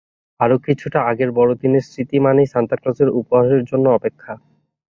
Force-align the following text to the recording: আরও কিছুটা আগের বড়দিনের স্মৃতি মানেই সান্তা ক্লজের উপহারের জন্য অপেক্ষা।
আরও 0.39 0.55
কিছুটা 0.65 0.99
আগের 1.09 1.29
বড়দিনের 1.37 1.83
স্মৃতি 1.83 2.17
মানেই 2.19 2.51
সান্তা 2.53 2.75
ক্লজের 2.81 3.09
উপহারের 3.19 3.61
জন্য 3.65 3.85
অপেক্ষা। 3.89 4.33